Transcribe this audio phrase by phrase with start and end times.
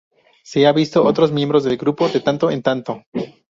[0.43, 3.03] Se ha visto a otros miembros del grupo de tanto en tanto.